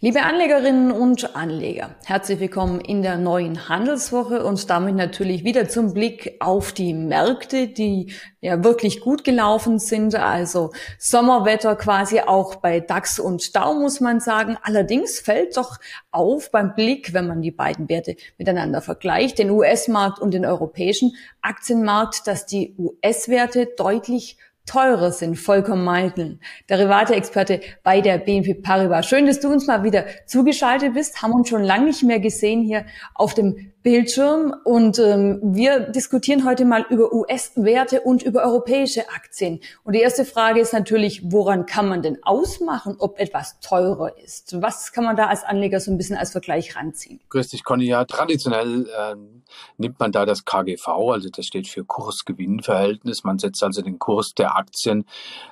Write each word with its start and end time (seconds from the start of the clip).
Liebe 0.00 0.20
Anlegerinnen 0.24 0.92
und 0.92 1.34
Anleger, 1.34 1.96
herzlich 2.04 2.38
willkommen 2.38 2.82
in 2.82 3.00
der 3.00 3.16
neuen 3.16 3.70
Handelswoche 3.70 4.44
und 4.44 4.68
damit 4.68 4.94
natürlich 4.94 5.42
wieder 5.42 5.70
zum 5.70 5.94
Blick 5.94 6.36
auf 6.38 6.72
die 6.72 6.92
Märkte, 6.92 7.68
die 7.68 8.12
ja 8.42 8.62
wirklich 8.62 9.00
gut 9.00 9.24
gelaufen 9.24 9.78
sind. 9.78 10.14
Also 10.14 10.72
Sommerwetter 10.98 11.76
quasi 11.76 12.20
auch 12.20 12.56
bei 12.56 12.80
DAX 12.80 13.18
und 13.18 13.56
DAO 13.56 13.72
muss 13.72 14.00
man 14.00 14.20
sagen. 14.20 14.58
Allerdings 14.62 15.18
fällt 15.18 15.56
doch 15.56 15.78
auf 16.10 16.50
beim 16.50 16.74
Blick, 16.74 17.14
wenn 17.14 17.26
man 17.26 17.40
die 17.40 17.50
beiden 17.50 17.88
Werte 17.88 18.16
miteinander 18.36 18.82
vergleicht, 18.82 19.38
den 19.38 19.48
US-Markt 19.48 20.18
und 20.18 20.34
den 20.34 20.44
europäischen 20.44 21.16
Aktienmarkt, 21.40 22.26
dass 22.26 22.44
die 22.44 22.74
US-Werte 22.76 23.66
deutlich 23.78 24.36
teurer 24.66 25.12
sind. 25.12 25.36
Volker 25.36 25.76
Meitl, 25.76 26.38
Derivate-Experte 26.68 27.60
bei 27.82 28.00
der 28.00 28.18
BNP 28.18 28.54
Paribas. 28.54 29.06
Schön, 29.06 29.26
dass 29.26 29.40
du 29.40 29.48
uns 29.48 29.66
mal 29.66 29.84
wieder 29.84 30.04
zugeschaltet 30.26 30.94
bist. 30.94 31.22
Haben 31.22 31.32
uns 31.32 31.48
schon 31.48 31.62
lange 31.62 31.86
nicht 31.86 32.02
mehr 32.02 32.20
gesehen 32.20 32.62
hier 32.62 32.84
auf 33.14 33.34
dem 33.34 33.72
Bildschirm 33.86 34.52
und 34.64 34.98
ähm, 34.98 35.38
wir 35.40 35.78
diskutieren 35.78 36.44
heute 36.44 36.64
mal 36.64 36.84
über 36.90 37.12
US-Werte 37.12 38.00
und 38.00 38.24
über 38.24 38.42
europäische 38.42 39.08
Aktien. 39.10 39.60
Und 39.84 39.92
die 39.92 40.00
erste 40.00 40.24
Frage 40.24 40.58
ist 40.58 40.72
natürlich, 40.72 41.30
woran 41.30 41.66
kann 41.66 41.88
man 41.88 42.02
denn 42.02 42.18
ausmachen, 42.24 42.96
ob 42.98 43.20
etwas 43.20 43.60
teurer 43.60 44.18
ist? 44.18 44.60
Was 44.60 44.90
kann 44.90 45.04
man 45.04 45.14
da 45.14 45.26
als 45.26 45.44
Anleger 45.44 45.78
so 45.78 45.92
ein 45.92 45.98
bisschen 45.98 46.16
als 46.16 46.32
Vergleich 46.32 46.74
ranziehen? 46.74 47.20
Grüß 47.28 47.46
dich, 47.46 47.62
Conny. 47.62 47.84
Ja, 47.84 48.04
traditionell 48.04 48.88
äh, 48.88 49.14
nimmt 49.78 50.00
man 50.00 50.10
da 50.10 50.26
das 50.26 50.44
KGV, 50.44 50.88
also 50.88 51.28
das 51.28 51.46
steht 51.46 51.68
für 51.68 51.84
Kurs-Gewinn-Verhältnis. 51.84 53.22
Man 53.22 53.38
setzt 53.38 53.62
also 53.62 53.82
den 53.82 54.00
Kurs 54.00 54.34
der 54.36 54.56
Aktien 54.56 55.04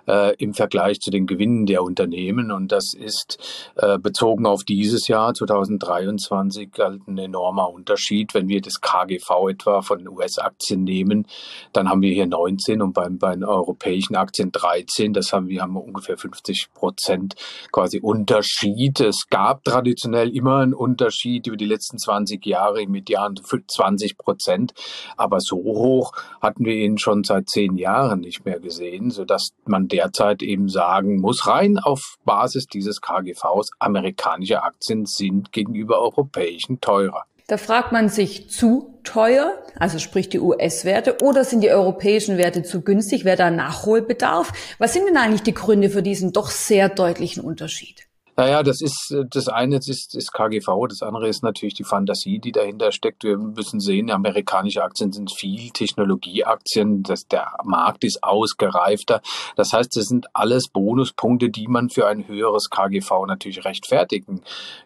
äh, 0.08 0.34
im 0.38 0.54
Vergleich 0.54 0.98
zu 0.98 1.12
den 1.12 1.28
Gewinnen 1.28 1.66
der 1.66 1.84
Unternehmen 1.84 2.50
und 2.50 2.72
das 2.72 2.94
ist 2.94 3.38
äh, 3.76 3.96
bezogen 3.96 4.44
auf 4.44 4.64
dieses 4.64 5.06
Jahr 5.06 5.34
2023 5.34 6.70
halt 6.80 7.06
ein 7.06 7.18
enormer 7.18 7.70
Unterschied 7.70 8.23
sieht, 8.24 8.34
wenn 8.34 8.48
wir 8.48 8.60
das 8.60 8.80
KGV 8.80 9.48
etwa 9.50 9.82
von 9.82 10.06
US-Aktien 10.08 10.84
nehmen, 10.84 11.26
dann 11.72 11.88
haben 11.88 12.02
wir 12.02 12.12
hier 12.12 12.26
19 12.26 12.82
und 12.82 12.92
beim, 12.92 13.18
bei 13.18 13.34
den 13.34 13.44
europäischen 13.44 14.16
Aktien 14.16 14.52
13. 14.52 15.12
Das 15.12 15.32
haben 15.32 15.48
wir 15.48 15.62
haben 15.62 15.76
ungefähr 15.76 16.16
50 16.16 16.68
Prozent 16.74 17.34
quasi 17.72 18.00
Unterschied. 18.00 19.00
Es 19.00 19.26
gab 19.28 19.64
traditionell 19.64 20.34
immer 20.34 20.58
einen 20.58 20.74
Unterschied 20.74 21.46
über 21.46 21.56
die 21.56 21.66
letzten 21.66 21.98
20 21.98 22.44
Jahre 22.46 22.82
im 22.82 22.92
Median 22.92 23.34
20 23.36 24.18
Prozent, 24.18 24.72
aber 25.16 25.38
so 25.40 25.56
hoch 25.56 26.12
hatten 26.40 26.64
wir 26.64 26.74
ihn 26.74 26.98
schon 26.98 27.24
seit 27.24 27.48
zehn 27.48 27.76
Jahren 27.76 28.20
nicht 28.20 28.44
mehr 28.44 28.60
gesehen, 28.60 29.10
sodass 29.10 29.50
man 29.66 29.88
derzeit 29.88 30.42
eben 30.42 30.68
sagen 30.68 31.20
muss, 31.20 31.46
rein 31.46 31.78
auf 31.78 32.16
Basis 32.24 32.66
dieses 32.66 33.00
KGVs, 33.00 33.70
amerikanische 33.78 34.62
Aktien 34.62 35.06
sind 35.06 35.52
gegenüber 35.52 36.00
europäischen 36.00 36.80
teurer. 36.80 37.24
Da 37.46 37.58
fragt 37.58 37.92
man 37.92 38.08
sich 38.08 38.48
zu 38.50 39.00
teuer, 39.04 39.62
also 39.78 39.98
sprich 39.98 40.30
die 40.30 40.40
US-Werte, 40.40 41.18
oder 41.22 41.44
sind 41.44 41.60
die 41.60 41.70
europäischen 41.70 42.38
Werte 42.38 42.62
zu 42.62 42.80
günstig? 42.80 43.26
Wer 43.26 43.36
da 43.36 43.50
Nachholbedarf? 43.50 44.52
Was 44.78 44.94
sind 44.94 45.06
denn 45.06 45.18
eigentlich 45.18 45.42
die 45.42 45.52
Gründe 45.52 45.90
für 45.90 46.02
diesen 46.02 46.32
doch 46.32 46.50
sehr 46.50 46.88
deutlichen 46.88 47.44
Unterschied? 47.44 48.06
Naja, 48.36 48.62
das 48.64 48.80
ist 48.80 49.14
das 49.30 49.48
eine 49.48 49.76
ist, 49.76 50.14
ist 50.14 50.32
KGV, 50.32 50.88
das 50.88 51.02
andere 51.02 51.28
ist 51.28 51.44
natürlich 51.44 51.74
die 51.74 51.84
Fantasie, 51.84 52.40
die 52.40 52.50
dahinter 52.50 52.90
steckt. 52.90 53.22
Wir 53.22 53.38
müssen 53.38 53.78
sehen, 53.78 54.10
amerikanische 54.10 54.82
Aktien 54.82 55.12
sind 55.12 55.32
viel 55.32 55.70
Technologieaktien, 55.70 57.02
das, 57.04 57.28
der 57.28 57.52
Markt 57.62 58.02
ist 58.02 58.24
ausgereifter. 58.24 59.20
Das 59.54 59.72
heißt, 59.72 59.96
das 59.96 60.06
sind 60.06 60.26
alles 60.32 60.68
Bonuspunkte, 60.68 61.50
die 61.50 61.68
man 61.68 61.90
für 61.90 62.08
ein 62.08 62.26
höheres 62.26 62.70
KGV 62.70 63.26
natürlich 63.26 63.64
rechtfertigen 63.64 64.42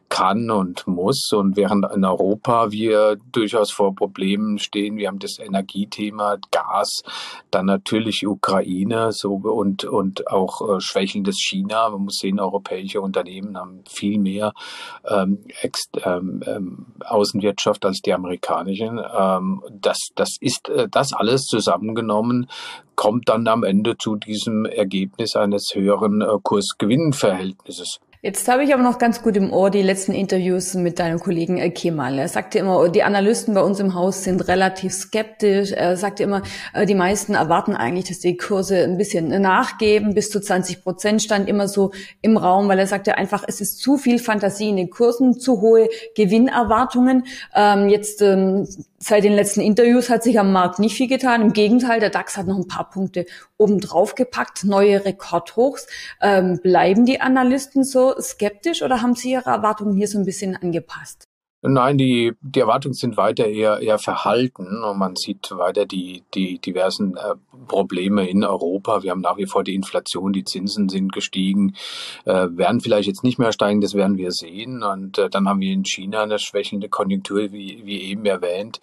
kann 0.09 0.51
und 0.51 0.87
muss. 0.87 1.31
Und 1.33 1.57
während 1.57 1.87
in 1.95 2.05
Europa 2.05 2.71
wir 2.71 3.17
durchaus 3.33 3.71
vor 3.71 3.95
Problemen 3.95 4.59
stehen, 4.59 4.97
wir 4.97 5.09
haben 5.09 5.19
das 5.19 5.39
Energiethema, 5.39 6.37
Gas, 6.51 7.03
dann 7.51 7.67
natürlich 7.67 8.27
Ukraine 8.27 9.11
so 9.13 9.35
und, 9.35 9.85
und 9.85 10.29
auch 10.29 10.77
äh, 10.77 10.81
schwächelndes 10.81 11.37
China. 11.39 11.91
Man 11.91 12.05
muss 12.05 12.19
sehen, 12.21 12.41
europäische 12.41 13.01
Unternehmen 13.01 13.38
haben 13.57 13.85
viel 13.89 14.19
mehr 14.19 14.53
ähm, 15.09 15.39
Ex 15.61 15.89
ähm, 16.05 16.43
ähm, 16.47 16.87
Außenwirtschaft 17.05 17.85
als 17.85 18.01
die 18.01 18.13
amerikanischen. 18.13 19.01
Ähm, 19.19 19.63
das, 19.71 19.99
das 20.15 20.37
ist 20.41 20.69
äh, 20.69 20.89
das 20.91 21.13
alles 21.13 21.43
zusammengenommen 21.45 22.49
kommt 22.99 23.29
dann 23.29 23.47
am 23.47 23.63
Ende 23.63 23.97
zu 23.97 24.17
diesem 24.17 24.67
Ergebnis 24.67 25.37
eines 25.37 25.71
höheren 25.73 26.21
äh, 26.21 26.27
Kurs-Gewinn-Verhältnisses. 26.43 28.01
Jetzt 28.21 28.49
habe 28.49 28.65
ich 28.65 28.75
aber 28.75 28.83
noch 28.83 28.99
ganz 28.99 29.23
gut 29.23 29.37
im 29.37 29.53
Ohr 29.53 29.71
die 29.71 29.81
letzten 29.81 30.11
Interviews 30.13 30.75
mit 30.75 30.99
deinem 30.99 31.21
Kollegen 31.21 31.73
Kemal. 31.73 32.19
Er 32.19 32.27
sagte 32.27 32.59
immer, 32.59 32.89
die 32.89 33.05
Analysten 33.05 33.55
bei 33.55 33.61
uns 33.61 33.79
im 33.79 33.95
Haus 33.95 34.25
sind 34.25 34.49
relativ 34.49 34.93
skeptisch. 34.93 35.71
Er 35.71 35.97
sagte 35.97 36.25
immer, 36.25 36.43
äh, 36.75 36.85
die 36.85 36.97
meisten 36.97 37.35
erwarten 37.35 37.77
eigentlich, 37.77 38.07
dass 38.07 38.19
die 38.19 38.37
Kurse 38.37 38.83
ein 38.83 38.99
bisschen 38.99 39.29
nachgeben. 39.41 40.15
Bis 40.15 40.31
zu 40.31 40.41
20 40.41 40.83
Prozent 40.83 41.23
stand 41.23 41.49
immer 41.49 41.69
so 41.69 41.93
im 42.21 42.37
Raum, 42.37 42.67
weil 42.67 42.81
er 42.81 42.89
sagte 42.89 43.17
einfach, 43.17 43.45
es 43.47 43.61
ist 43.61 43.79
zu 43.79 43.99
viel 43.99 44.19
Fantasie 44.19 44.71
in 44.71 44.77
den 44.77 44.91
Kursen, 44.91 45.39
zu 45.39 45.61
hohe 45.61 45.89
Gewinnerwartungen. 46.17 47.25
Ähm, 47.55 47.89
jetzt 47.89 48.21
ähm, 48.21 48.67
Seit 49.01 49.23
den 49.23 49.33
letzten 49.33 49.61
Interviews 49.61 50.11
hat 50.11 50.25
sich 50.25 50.41
am 50.41 50.51
Markt 50.51 50.81
nicht 50.81 50.97
viel 50.97 51.07
getan. 51.07 51.41
Im 51.41 51.53
Gegenteil, 51.53 52.01
der 52.01 52.11
DAX 52.11 52.37
hat 52.37 52.49
noch 52.49 52.57
ein 52.57 52.67
paar 52.67 52.91
Punkte 52.91 53.27
obendrauf 53.57 54.17
gepackt, 54.17 54.65
neue 54.65 55.05
Rekordhochs. 55.05 55.87
Ähm, 56.21 56.59
bleiben 56.61 57.07
die 57.07 57.21
Analysten 57.21 57.85
so 57.85 58.21
skeptisch 58.21 58.83
oder 58.83 59.01
haben 59.01 59.15
sie 59.15 59.31
ihre 59.31 59.51
Erwartungen 59.51 59.97
hier 59.97 60.09
so 60.09 60.19
ein 60.19 60.25
bisschen 60.25 60.57
angepasst? 60.57 61.28
Nein, 61.61 61.99
die, 61.99 62.35
die 62.41 62.61
Erwartungen 62.61 62.95
sind 62.95 63.17
weiter 63.17 63.45
eher, 63.47 63.81
eher 63.81 63.99
verhalten 63.99 64.85
und 64.85 64.97
man 64.97 65.17
sieht 65.17 65.51
weiter 65.51 65.87
die, 65.87 66.23
die 66.33 66.61
diversen 66.61 67.17
äh, 67.17 67.35
Probleme 67.67 68.29
in 68.29 68.45
Europa. 68.45 69.03
Wir 69.03 69.11
haben 69.11 69.23
nach 69.23 69.39
wie 69.39 69.47
vor 69.47 69.65
die 69.65 69.75
Inflation, 69.75 70.33
die 70.33 70.45
Zinsen 70.45 70.89
sind 70.89 71.13
gestiegen, 71.13 71.75
äh, 72.27 72.47
werden 72.51 72.81
vielleicht 72.81 73.09
jetzt 73.09 73.25
nicht 73.25 73.41
mehr 73.41 73.51
steigen, 73.51 73.81
das 73.81 73.95
werden 73.95 74.19
wir 74.19 74.31
sehen. 74.31 74.85
Und 74.85 75.19
äh, 75.19 75.29
dann 75.29 75.49
haben 75.49 75.59
wir 75.59 75.73
in 75.73 75.85
China 75.85 76.23
eine 76.23 76.39
schwächelnde 76.39 76.89
Konjunktur, 76.89 77.51
wie, 77.51 77.83
wie 77.85 78.03
eben 78.03 78.25
erwähnt. 78.25 78.79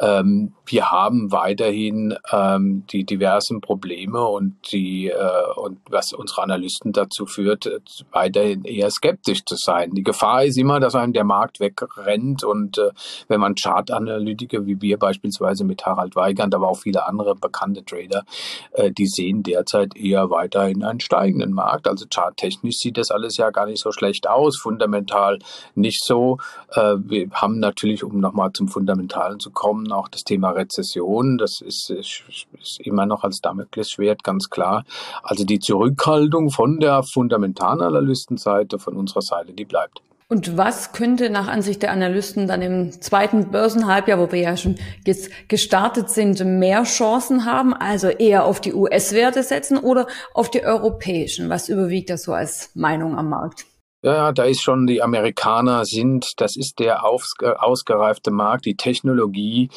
Ähm, 0.00 0.52
wir 0.66 0.90
haben 0.90 1.30
weiterhin 1.30 2.16
ähm, 2.32 2.82
die 2.90 3.04
diversen 3.04 3.60
Probleme 3.60 4.26
und 4.26 4.72
die 4.72 5.10
äh, 5.10 5.52
und 5.54 5.78
was 5.88 6.12
unsere 6.12 6.42
Analysten 6.42 6.92
dazu 6.92 7.26
führt, 7.26 7.70
weiterhin 8.10 8.64
eher 8.64 8.90
skeptisch 8.90 9.44
zu 9.44 9.54
sein. 9.54 9.92
Die 9.92 10.02
Gefahr 10.02 10.44
ist 10.44 10.58
immer, 10.58 10.80
dass 10.80 10.96
einem 10.96 11.12
der 11.12 11.22
Markt 11.22 11.60
wegrennt 11.60 12.15
Trend. 12.16 12.44
Und 12.44 12.78
äh, 12.78 12.90
wenn 13.28 13.40
man 13.40 13.54
Chartanalytiker 13.54 14.66
wie 14.66 14.80
wir 14.80 14.98
beispielsweise 14.98 15.64
mit 15.64 15.84
Harald 15.84 16.16
Weigand, 16.16 16.54
aber 16.54 16.68
auch 16.68 16.78
viele 16.78 17.06
andere 17.06 17.34
bekannte 17.34 17.84
Trader, 17.84 18.24
äh, 18.72 18.90
die 18.90 19.06
sehen 19.06 19.42
derzeit 19.42 19.96
eher 19.96 20.30
weiterhin 20.30 20.82
einen 20.82 21.00
steigenden 21.00 21.52
Markt. 21.52 21.88
Also 21.88 22.06
charttechnisch 22.12 22.76
sieht 22.76 22.96
das 22.98 23.10
alles 23.10 23.36
ja 23.36 23.50
gar 23.50 23.66
nicht 23.66 23.82
so 23.82 23.92
schlecht 23.92 24.28
aus, 24.28 24.58
fundamental 24.58 25.38
nicht 25.74 26.04
so. 26.04 26.38
Äh, 26.72 26.96
wir 26.98 27.30
haben 27.32 27.58
natürlich, 27.58 28.04
um 28.04 28.20
nochmal 28.20 28.52
zum 28.52 28.68
Fundamentalen 28.68 29.40
zu 29.40 29.50
kommen, 29.50 29.92
auch 29.92 30.08
das 30.08 30.22
Thema 30.22 30.50
Rezession. 30.50 31.38
Das 31.38 31.60
ist, 31.60 31.90
ist, 31.90 32.24
ist 32.60 32.80
immer 32.80 33.06
noch 33.06 33.24
als 33.24 33.40
Damoklesschwert 33.40 34.22
ganz 34.24 34.50
klar. 34.50 34.84
Also 35.22 35.44
die 35.44 35.58
Zurückhaltung 35.58 36.50
von 36.50 36.78
der 36.80 37.02
Fundamentalanalystenseite, 37.02 38.78
von 38.78 38.96
unserer 38.96 39.22
Seite, 39.22 39.52
die 39.52 39.64
bleibt. 39.64 40.00
Und 40.28 40.56
was 40.56 40.90
könnte 40.90 41.30
nach 41.30 41.46
Ansicht 41.46 41.82
der 41.82 41.92
Analysten 41.92 42.48
dann 42.48 42.60
im 42.60 43.00
zweiten 43.00 43.52
Börsenhalbjahr, 43.52 44.18
wo 44.18 44.32
wir 44.32 44.40
ja 44.40 44.56
schon 44.56 44.74
jetzt 45.04 45.30
gestartet 45.48 46.10
sind, 46.10 46.44
mehr 46.44 46.82
Chancen 46.82 47.44
haben? 47.44 47.72
Also 47.72 48.08
eher 48.08 48.44
auf 48.44 48.60
die 48.60 48.74
US-Werte 48.74 49.44
setzen 49.44 49.78
oder 49.78 50.08
auf 50.34 50.50
die 50.50 50.64
europäischen? 50.64 51.48
Was 51.48 51.68
überwiegt 51.68 52.10
das 52.10 52.24
so 52.24 52.32
als 52.32 52.70
Meinung 52.74 53.16
am 53.16 53.28
Markt? 53.28 53.66
Ja, 54.06 54.30
da 54.30 54.44
ist 54.44 54.62
schon, 54.62 54.86
die 54.86 55.02
Amerikaner 55.02 55.84
sind, 55.84 56.34
das 56.36 56.56
ist 56.56 56.78
der 56.78 57.02
ausgereifte 57.04 58.30
Markt, 58.30 58.64
die 58.64 58.76
Technologie. 58.76 59.68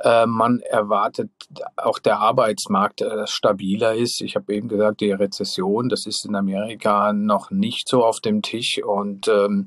Äh, 0.00 0.26
man 0.26 0.60
erwartet 0.60 1.30
auch 1.74 1.98
der 1.98 2.18
Arbeitsmarkt, 2.18 3.00
äh, 3.00 3.26
stabiler 3.26 3.94
ist. 3.94 4.20
Ich 4.20 4.36
habe 4.36 4.54
eben 4.54 4.68
gesagt, 4.68 5.00
die 5.00 5.10
Rezession, 5.10 5.88
das 5.88 6.04
ist 6.04 6.26
in 6.26 6.34
Amerika 6.34 7.14
noch 7.14 7.50
nicht 7.50 7.88
so 7.88 8.04
auf 8.04 8.20
dem 8.20 8.42
Tisch 8.42 8.78
und 8.84 9.26
ähm, 9.28 9.66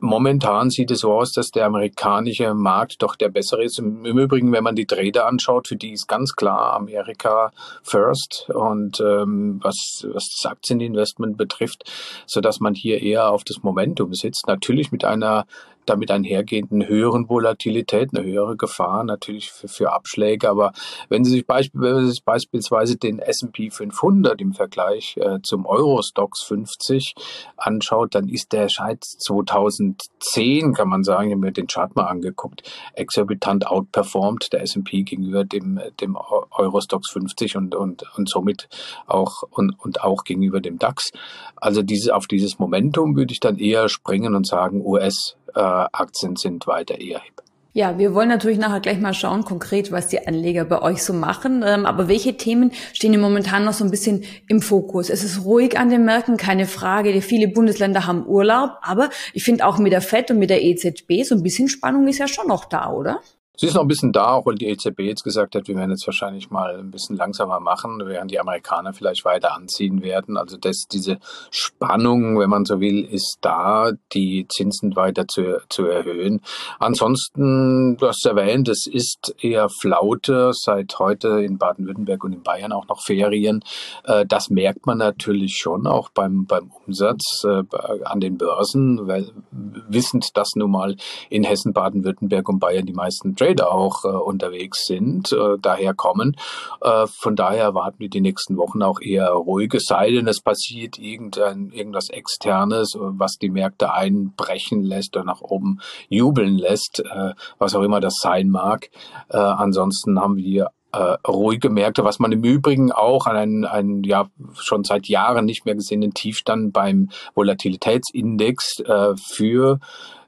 Momentan 0.00 0.70
sieht 0.70 0.90
es 0.90 1.00
so 1.00 1.12
aus, 1.12 1.32
dass 1.32 1.50
der 1.50 1.66
amerikanische 1.66 2.54
Markt 2.54 3.02
doch 3.02 3.16
der 3.16 3.28
bessere 3.28 3.64
ist. 3.64 3.78
Im, 3.78 4.04
Übrigen, 4.04 4.52
wenn 4.52 4.62
man 4.62 4.76
die 4.76 4.86
Trader 4.86 5.26
anschaut, 5.26 5.68
für 5.68 5.76
die 5.76 5.92
ist 5.92 6.06
ganz 6.06 6.34
klar 6.34 6.74
Amerika 6.74 7.50
first 7.82 8.48
und 8.54 9.00
ähm, 9.00 9.58
was, 9.62 10.06
was 10.12 10.28
das 10.40 10.50
Aktieninvestment 10.50 11.36
betrifft, 11.36 11.90
so 12.26 12.40
dass 12.40 12.60
man 12.60 12.74
hier 12.74 13.02
eher 13.02 13.30
auf 13.30 13.42
das 13.42 13.62
Momentum 13.62 14.14
sitzt. 14.14 14.46
Natürlich 14.46 14.92
mit 14.92 15.04
einer 15.04 15.46
damit 15.88 16.10
einhergehenden 16.10 16.86
höheren 16.86 17.28
Volatilität, 17.28 18.10
eine 18.14 18.24
höhere 18.24 18.56
Gefahr 18.56 19.04
natürlich 19.04 19.50
für, 19.50 19.68
für 19.68 19.92
Abschläge. 19.92 20.48
Aber 20.48 20.72
wenn 21.08 21.24
Sie 21.24 21.30
sich, 21.30 21.46
beisp 21.46 21.72
wenn 21.74 22.00
Sie 22.00 22.10
sich 22.10 22.24
beispielsweise 22.24 22.96
den 22.96 23.18
S&P 23.18 23.70
500 23.70 24.40
im 24.40 24.52
Vergleich 24.52 25.16
äh, 25.16 25.38
zum 25.42 25.66
Eurostox 25.66 26.42
50 26.44 27.14
anschaut, 27.56 28.14
dann 28.14 28.28
ist 28.28 28.52
der 28.52 28.68
seit 28.68 29.04
2010, 29.04 30.74
kann 30.74 30.88
man 30.88 31.04
sagen, 31.04 31.28
ich 31.28 31.34
habe 31.34 31.46
mir 31.46 31.52
den 31.52 31.66
Chart 31.66 31.94
mal 31.96 32.06
angeguckt, 32.06 32.62
exorbitant 32.94 33.66
outperformed, 33.66 34.52
der 34.52 34.62
S&P 34.62 35.02
gegenüber 35.02 35.44
dem, 35.44 35.80
dem 36.00 36.16
Eurostox 36.16 37.10
50 37.10 37.56
und, 37.56 37.74
und, 37.74 38.04
und 38.16 38.28
somit 38.28 38.68
auch, 39.06 39.42
und, 39.50 39.74
und 39.78 40.02
auch 40.02 40.24
gegenüber 40.24 40.60
dem 40.60 40.78
DAX. 40.78 41.10
Also 41.56 41.82
diese, 41.82 42.14
auf 42.14 42.26
dieses 42.26 42.58
Momentum 42.58 43.16
würde 43.16 43.32
ich 43.32 43.40
dann 43.40 43.58
eher 43.58 43.88
springen 43.88 44.34
und 44.34 44.46
sagen, 44.46 44.84
US 44.84 45.37
äh, 45.54 45.60
Aktien 45.60 46.36
sind 46.36 46.66
weiter 46.66 47.00
eher 47.00 47.20
hip. 47.20 47.42
Ja, 47.74 47.96
wir 47.96 48.12
wollen 48.12 48.28
natürlich 48.28 48.58
nachher 48.58 48.80
gleich 48.80 48.98
mal 48.98 49.14
schauen, 49.14 49.44
konkret, 49.44 49.92
was 49.92 50.08
die 50.08 50.26
Anleger 50.26 50.64
bei 50.64 50.82
euch 50.82 51.04
so 51.04 51.12
machen. 51.12 51.62
Ähm, 51.64 51.86
aber 51.86 52.08
welche 52.08 52.36
Themen 52.36 52.72
stehen 52.92 53.14
im 53.14 53.20
momentan 53.20 53.64
noch 53.64 53.72
so 53.74 53.84
ein 53.84 53.90
bisschen 53.92 54.24
im 54.48 54.60
Fokus? 54.60 55.10
Es 55.10 55.22
ist 55.22 55.44
ruhig 55.44 55.78
an 55.78 55.88
den 55.88 56.04
Märkten, 56.04 56.36
keine 56.36 56.66
Frage. 56.66 57.20
Viele 57.22 57.46
Bundesländer 57.46 58.06
haben 58.06 58.26
Urlaub. 58.26 58.70
Aber 58.82 59.10
ich 59.32 59.44
finde 59.44 59.64
auch 59.64 59.78
mit 59.78 59.92
der 59.92 60.00
FED 60.00 60.32
und 60.32 60.38
mit 60.38 60.50
der 60.50 60.64
EZB 60.64 61.22
so 61.22 61.36
ein 61.36 61.42
bisschen 61.44 61.68
Spannung 61.68 62.08
ist 62.08 62.18
ja 62.18 62.26
schon 62.26 62.48
noch 62.48 62.64
da, 62.64 62.90
oder? 62.90 63.20
Sie 63.60 63.66
ist 63.66 63.74
noch 63.74 63.82
ein 63.82 63.88
bisschen 63.88 64.12
da, 64.12 64.34
auch 64.34 64.46
weil 64.46 64.54
die 64.54 64.68
EZB 64.68 65.00
jetzt 65.00 65.24
gesagt 65.24 65.56
hat, 65.56 65.66
wir 65.66 65.74
werden 65.74 65.90
jetzt 65.90 66.06
wahrscheinlich 66.06 66.48
mal 66.48 66.78
ein 66.78 66.92
bisschen 66.92 67.16
langsamer 67.16 67.58
machen, 67.58 68.00
während 68.04 68.30
die 68.30 68.38
Amerikaner 68.38 68.92
vielleicht 68.92 69.24
weiter 69.24 69.52
anziehen 69.52 70.00
werden. 70.00 70.36
Also 70.36 70.56
das, 70.56 70.84
diese 70.92 71.18
Spannung, 71.50 72.38
wenn 72.38 72.50
man 72.50 72.64
so 72.64 72.78
will, 72.78 73.04
ist 73.04 73.38
da, 73.40 73.90
die 74.12 74.46
Zinsen 74.48 74.94
weiter 74.94 75.26
zu, 75.26 75.60
zu 75.70 75.86
erhöhen. 75.86 76.40
Ansonsten, 76.78 77.96
du 77.96 78.06
hast 78.06 78.24
erwähnt, 78.26 78.68
es 78.68 78.86
ist 78.86 79.34
eher 79.40 79.68
Flaute, 79.80 80.52
seit 80.54 80.96
heute 81.00 81.40
in 81.40 81.58
Baden-Württemberg 81.58 82.22
und 82.22 82.34
in 82.34 82.42
Bayern 82.44 82.70
auch 82.70 82.86
noch 82.86 83.02
Ferien. 83.02 83.64
Äh, 84.04 84.24
das 84.24 84.50
merkt 84.50 84.86
man 84.86 84.98
natürlich 84.98 85.56
schon 85.56 85.88
auch 85.88 86.10
beim, 86.10 86.46
beim 86.46 86.70
Umsatz 86.86 87.42
äh, 87.42 87.64
an 88.04 88.20
den 88.20 88.38
Börsen, 88.38 89.08
weil 89.08 89.32
wissend, 89.50 90.28
dass 90.34 90.50
nun 90.54 90.70
mal 90.70 90.94
in 91.28 91.42
Hessen, 91.42 91.72
Baden-Württemberg 91.72 92.48
und 92.48 92.60
Bayern 92.60 92.86
die 92.86 92.92
meisten 92.92 93.34
Trade 93.34 93.47
Trader 93.48 93.72
auch 93.72 94.04
äh, 94.04 94.08
unterwegs 94.08 94.84
sind, 94.86 95.32
äh, 95.32 95.56
daher 95.60 95.94
kommen. 95.94 96.36
Äh, 96.80 97.06
von 97.06 97.36
daher 97.36 97.64
erwarten 97.64 97.98
wir 97.98 98.08
die 98.08 98.20
nächsten 98.20 98.56
Wochen 98.56 98.82
auch 98.82 99.00
eher 99.00 99.30
ruhige, 99.30 99.80
sei 99.80 100.10
denn 100.10 100.28
es 100.28 100.40
passiert 100.40 100.98
irgendein, 100.98 101.70
irgendwas 101.70 102.10
Externes, 102.10 102.96
was 102.98 103.38
die 103.38 103.50
Märkte 103.50 103.92
einbrechen 103.92 104.82
lässt 104.82 105.16
oder 105.16 105.24
nach 105.24 105.40
oben 105.40 105.80
jubeln 106.08 106.56
lässt, 106.56 107.00
äh, 107.00 107.32
was 107.58 107.74
auch 107.74 107.82
immer 107.82 108.00
das 108.00 108.14
sein 108.20 108.48
mag. 108.48 108.90
Äh, 109.28 109.38
ansonsten 109.38 110.20
haben 110.20 110.36
wir 110.36 110.70
äh, 110.92 111.16
ruhige 111.26 111.68
Märkte, 111.68 112.04
was 112.04 112.18
man 112.18 112.32
im 112.32 112.44
Übrigen 112.44 112.92
auch 112.92 113.26
an 113.26 113.36
einen, 113.36 113.64
einen 113.64 114.04
ja 114.04 114.28
schon 114.54 114.84
seit 114.84 115.06
Jahren 115.06 115.44
nicht 115.44 115.66
mehr 115.66 115.74
gesehenen 115.74 116.14
Tiefstand 116.14 116.72
beim 116.72 117.10
Volatilitätsindex 117.34 118.80
äh, 118.80 119.14
für 119.16 119.80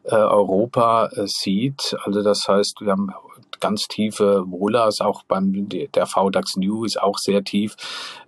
äh, 0.05 0.15
Europa 0.15 1.07
äh, 1.13 1.27
sieht. 1.27 1.97
Also 2.05 2.23
das 2.23 2.43
heißt, 2.49 2.81
wir 2.81 2.93
haben 2.93 3.13
ganz 3.61 3.83
tiefe 3.83 4.45
Wohlers, 4.47 5.01
auch 5.01 5.23
beim 5.25 5.69
der 5.69 6.07
VDAX 6.07 6.57
New 6.57 6.85
ist 6.85 7.01
auch 7.01 7.19
sehr 7.19 7.45
tief. 7.45 7.77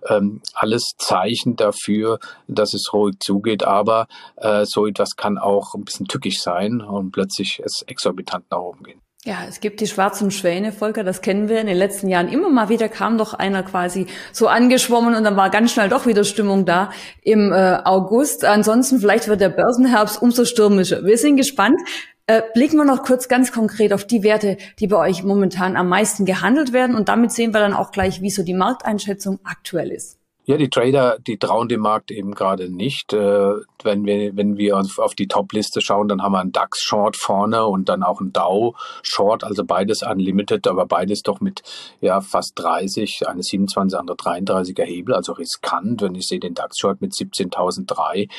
Ähm, 0.07 0.41
alles 0.53 0.93
Zeichen 0.97 1.55
dafür, 1.55 2.19
dass 2.47 2.73
es 2.73 2.93
ruhig 2.93 3.15
zugeht, 3.19 3.63
aber 3.63 4.07
äh, 4.37 4.65
so 4.65 4.85
etwas 4.85 5.15
kann 5.17 5.37
auch 5.37 5.73
ein 5.73 5.83
bisschen 5.83 6.05
tückisch 6.05 6.39
sein 6.39 6.81
und 6.81 7.11
plötzlich 7.11 7.61
es 7.63 7.83
exorbitant 7.87 8.45
nach 8.51 8.59
oben 8.59 8.83
gehen. 8.83 9.02
Ja, 9.25 9.45
es 9.47 9.61
gibt 9.61 9.79
die 9.79 9.87
schwarzen 9.87 10.31
Schwäne, 10.31 10.73
Volker, 10.73 11.05
das 11.05 11.21
kennen 11.21 11.47
wir 11.47 11.61
in 11.61 11.67
den 11.67 11.77
letzten 11.77 12.09
Jahren. 12.09 12.27
Immer 12.27 12.49
mal 12.49 12.67
wieder 12.67 12.89
kam 12.89 13.17
doch 13.17 13.33
einer 13.33 13.63
quasi 13.63 14.07
so 14.33 14.49
angeschwommen 14.49 15.15
und 15.15 15.23
dann 15.23 15.37
war 15.37 15.49
ganz 15.49 15.71
schnell 15.71 15.87
doch 15.87 16.05
wieder 16.05 16.25
Stimmung 16.25 16.65
da 16.65 16.91
im 17.21 17.53
äh, 17.53 17.77
August. 17.85 18.43
Ansonsten 18.43 18.99
vielleicht 18.99 19.29
wird 19.29 19.39
der 19.39 19.47
Börsenherbst 19.47 20.21
umso 20.21 20.43
stürmischer. 20.43 21.05
Wir 21.05 21.17
sind 21.17 21.37
gespannt. 21.37 21.79
Äh, 22.27 22.41
blicken 22.53 22.75
wir 22.75 22.83
noch 22.83 23.03
kurz 23.03 23.29
ganz 23.29 23.53
konkret 23.53 23.93
auf 23.93 24.05
die 24.05 24.23
Werte, 24.23 24.57
die 24.79 24.87
bei 24.87 24.97
euch 24.97 25.23
momentan 25.23 25.77
am 25.77 25.87
meisten 25.87 26.25
gehandelt 26.25 26.73
werden 26.73 26.93
und 26.93 27.07
damit 27.07 27.31
sehen 27.31 27.53
wir 27.53 27.61
dann 27.61 27.73
auch 27.73 27.91
gleich, 27.91 28.21
wie 28.21 28.29
so 28.29 28.43
die 28.43 28.53
Markteinschätzung 28.53 29.39
aktuell 29.45 29.91
ist. 29.91 30.19
Ja, 30.45 30.57
die 30.57 30.69
Trader, 30.69 31.19
die 31.25 31.37
trauen 31.37 31.69
dem 31.69 31.79
Markt 31.79 32.11
eben 32.11 32.33
gerade 32.33 32.69
nicht. 32.69 33.13
Äh, 33.13 33.53
wenn 33.81 34.05
wir, 34.05 34.35
wenn 34.35 34.57
wir 34.57 34.77
auf 34.97 35.15
die 35.15 35.27
Top-Liste 35.27 35.79
schauen, 35.79 36.09
dann 36.09 36.21
haben 36.21 36.33
wir 36.33 36.41
einen 36.41 36.51
DAX-Short 36.51 37.15
vorne 37.15 37.65
und 37.65 37.87
dann 37.87 38.03
auch 38.03 38.19
einen 38.19 38.33
Dow-Short, 38.33 39.45
also 39.45 39.63
beides 39.63 40.03
unlimited, 40.03 40.67
aber 40.67 40.85
beides 40.85 41.21
doch 41.23 41.39
mit 41.39 41.61
ja 42.01 42.19
fast 42.19 42.59
30, 42.59 43.27
eine 43.27 43.41
27, 43.41 43.97
andere 43.97 44.17
33er 44.17 44.83
Hebel, 44.83 45.15
also 45.15 45.31
riskant. 45.31 46.01
Wenn 46.01 46.15
ich 46.15 46.27
sehe 46.27 46.41
den 46.41 46.55
DAX-Short 46.55 46.99
mit 46.99 47.13
17.003, 47.13 48.29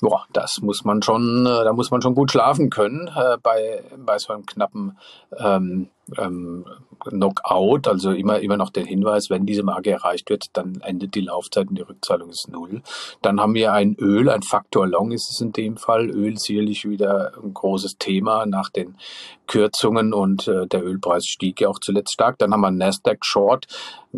boah, 0.00 0.24
das 0.32 0.60
muss 0.62 0.84
man 0.84 1.02
schon, 1.02 1.44
äh, 1.44 1.64
da 1.64 1.74
muss 1.74 1.90
man 1.90 2.00
schon 2.00 2.14
gut 2.14 2.30
schlafen 2.30 2.70
können 2.70 3.08
äh, 3.08 3.36
bei, 3.42 3.84
bei 3.98 4.18
so 4.18 4.32
einem 4.32 4.46
knappen 4.46 4.96
ähm, 5.38 5.90
ähm, 6.18 6.64
Knockout, 7.00 7.88
also 7.88 8.12
immer, 8.12 8.40
immer 8.40 8.56
noch 8.56 8.70
der 8.70 8.84
Hinweis, 8.84 9.30
wenn 9.30 9.46
diese 9.46 9.62
Marke 9.62 9.90
erreicht 9.90 10.28
wird, 10.30 10.46
dann 10.52 10.80
endet 10.82 11.14
die 11.14 11.22
Laufzeit 11.22 11.68
und 11.68 11.76
die 11.76 11.82
Rückzahlung 11.82 12.30
ist 12.30 12.48
null. 12.50 12.82
Dann 13.22 13.40
haben 13.40 13.54
wir 13.54 13.72
ein 13.72 13.96
Öl, 13.98 14.28
ein 14.28 14.42
Faktor 14.42 14.86
Long 14.86 15.12
ist 15.12 15.30
es 15.30 15.40
in 15.40 15.52
dem 15.52 15.76
Fall. 15.76 16.10
Öl 16.10 16.38
sicherlich 16.38 16.88
wieder 16.88 17.32
ein 17.42 17.54
großes 17.54 17.96
Thema 17.98 18.46
nach 18.46 18.70
den 18.70 18.96
Kürzungen 19.50 20.14
und 20.14 20.46
äh, 20.46 20.68
der 20.68 20.84
Ölpreis 20.84 21.24
stieg 21.26 21.60
ja 21.60 21.68
auch 21.68 21.80
zuletzt 21.80 22.12
stark. 22.12 22.38
Dann 22.38 22.52
haben 22.52 22.60
wir 22.60 22.70
Nasdaq 22.70 23.26
Short, 23.26 23.66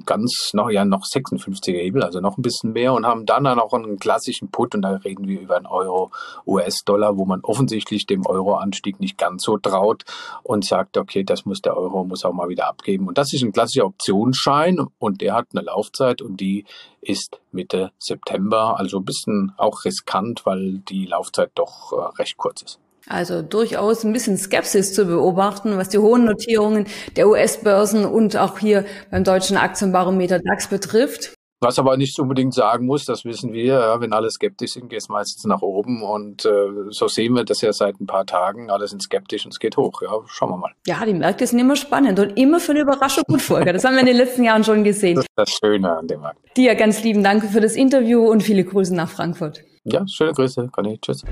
ganz 0.05 0.51
noch, 0.53 0.69
ja, 0.69 0.85
noch 0.85 1.05
56er 1.05 1.73
Hebel, 1.73 2.03
also 2.03 2.21
noch 2.21 2.37
ein 2.37 2.43
bisschen 2.43 2.75
mehr 2.75 2.93
und 2.93 3.07
haben 3.07 3.25
dann 3.25 3.47
auch 3.47 3.73
einen 3.73 3.99
klassischen 3.99 4.51
Put 4.51 4.75
und 4.75 4.83
da 4.83 4.91
reden 4.91 5.27
wir 5.27 5.41
über 5.41 5.57
einen 5.57 5.65
Euro 5.65 6.11
US-Dollar, 6.47 7.17
wo 7.17 7.25
man 7.25 7.41
offensichtlich 7.41 8.05
dem 8.05 8.27
Euro-Anstieg 8.27 9.01
nicht 9.01 9.17
ganz 9.17 9.45
so 9.45 9.57
traut 9.57 10.05
und 10.43 10.67
sagt, 10.67 10.99
okay, 10.99 11.25
das 11.25 11.47
muss 11.47 11.63
der 11.63 11.79
Euro, 11.79 12.05
muss 12.05 12.27
auch 12.27 12.35
mal 12.35 12.51
wieder 12.51 12.69
abgeben. 12.69 13.09
Und 13.09 13.17
das 13.17 13.33
ist 13.33 13.43
ein 13.43 13.53
klassischer 13.53 13.87
Optionsschein 13.87 14.87
und 14.99 15.23
der 15.23 15.33
hat 15.33 15.47
eine 15.55 15.65
Laufzeit 15.65 16.21
und 16.21 16.41
die 16.41 16.67
ist 17.01 17.41
Mitte 17.53 17.91
September, 17.99 18.79
also 18.79 18.99
ein 18.99 19.07
bisschen 19.07 19.55
auch 19.57 19.87
riskant, 19.87 20.45
weil 20.45 20.83
die 20.91 21.07
Laufzeit 21.07 21.53
doch 21.55 21.93
äh, 21.93 22.21
recht 22.21 22.37
kurz 22.37 22.61
ist. 22.61 22.79
Also 23.07 23.43
durchaus 23.43 24.05
ein 24.05 24.13
bisschen 24.13 24.39
Skepsis 24.39 24.95
zu 24.95 25.07
beobachten, 25.07 25.77
was 25.77 25.89
die 25.89 25.99
hohen 25.99 26.25
Notierungen 26.25 26.87
der 27.17 27.29
US-Börsen 27.29 28.05
und 28.05 28.37
auch 28.37 28.59
hier 28.59 28.85
beim 29.11 29.25
deutschen 29.25 29.57
Aktienbarometer 29.57 30.39
DAX 30.39 30.69
betrifft. 30.69 31.35
Was 31.63 31.79
aber 31.79 31.97
nicht 31.97 32.19
unbedingt 32.19 32.55
sagen 32.55 32.87
muss, 32.87 33.05
das 33.05 33.25
wissen 33.25 33.53
wir, 33.53 33.65
ja, 33.65 34.01
wenn 34.01 34.13
alle 34.13 34.29
skeptisch 34.29 34.73
sind, 34.73 34.89
geht 34.89 34.99
es 34.99 35.09
meistens 35.09 35.45
nach 35.45 35.63
oben 35.63 36.03
und 36.03 36.45
äh, 36.45 36.51
so 36.89 37.07
sehen 37.07 37.35
wir 37.35 37.45
das 37.45 37.61
ja 37.61 37.73
seit 37.73 38.01
ein 38.01 38.07
paar 38.07 38.27
Tagen, 38.27 38.69
alle 38.69 38.89
sind 38.89 39.01
skeptisch 39.01 39.45
und 39.45 39.53
es 39.53 39.61
geht 39.61 39.77
hoch, 39.77 40.03
ja, 40.03 40.11
schauen 40.27 40.51
wir 40.51 40.57
mal. 40.57 40.73
Ja, 40.89 41.07
die 41.07 41.15
Märkte 41.15 41.47
sind 41.47 41.61
immer 41.61 41.77
spannend 41.77 42.19
und 42.19 42.37
immer 42.37 42.59
für 42.59 42.73
eine 42.73 42.81
Überraschung 42.81 43.23
gut, 43.29 43.41
Volker, 43.43 43.73
das 43.73 43.85
haben 43.85 43.93
wir 43.93 44.01
in 44.01 44.07
den 44.07 44.17
letzten 44.17 44.43
Jahren 44.43 44.65
schon 44.65 44.83
gesehen. 44.83 45.15
Das 45.15 45.25
ist 45.25 45.31
das 45.37 45.51
Schöne 45.51 45.97
an 45.97 46.09
dem 46.09 46.23
Markt. 46.23 46.41
Dir 46.57 46.75
ganz 46.75 47.05
lieben 47.05 47.23
Dank 47.23 47.45
für 47.45 47.61
das 47.61 47.77
Interview 47.77 48.29
und 48.29 48.43
viele 48.43 48.65
Grüße 48.65 48.93
nach 48.93 49.09
Frankfurt. 49.09 49.63
Ja, 49.85 50.05
schöne 50.09 50.33
Grüße, 50.33 50.69
Conny, 50.73 50.99
tschüss. 51.01 51.23